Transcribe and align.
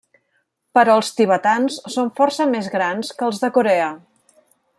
Però 0.77 0.95
els 1.01 1.11
tibetans 1.19 1.77
són 1.97 2.09
força 2.21 2.49
més 2.55 2.71
grans 2.77 3.13
que 3.21 3.27
els 3.29 3.45
de 3.45 3.53
Corea. 3.61 3.93